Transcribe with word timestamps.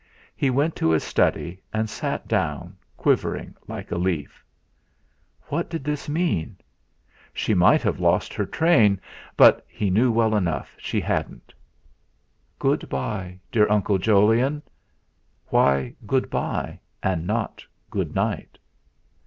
He 0.35 0.49
went 0.49 0.75
to 0.77 0.89
his 0.89 1.03
study 1.03 1.61
and 1.71 1.87
sat 1.87 2.27
down, 2.27 2.75
quivering 2.97 3.53
like 3.67 3.91
a 3.91 3.99
leaf. 3.99 4.43
What 5.49 5.69
did 5.69 5.83
this 5.83 6.09
mean? 6.09 6.57
She 7.35 7.53
might 7.53 7.83
have 7.83 7.99
lost 7.99 8.33
her 8.33 8.47
train, 8.47 8.99
but 9.37 9.63
he 9.69 9.91
knew 9.91 10.11
well 10.11 10.33
enough 10.35 10.75
she 10.79 10.99
hadn't. 11.01 11.53
'Good 12.57 12.89
bye, 12.89 13.39
dear 13.51 13.69
Uncle 13.69 13.99
Jolyon.' 13.99 14.63
Why 15.49 15.93
'Good 16.07 16.31
bye' 16.31 16.79
and 17.03 17.27
not 17.27 17.63
'Good 17.91 18.15
night'. 18.15 18.57